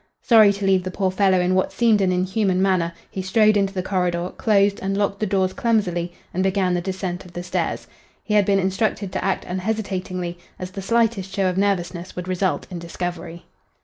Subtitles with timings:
[0.23, 3.71] Sorry to leave the poor fellow in what seemed an inhuman manner, he strode into
[3.71, 7.85] the corridor, closed and locked the doors clumsily, and began the descent of the stairs.
[8.23, 12.65] He had been instructed to act unhesitatingly, as the slightest show of nervousness would result
[12.71, 13.45] in discovery.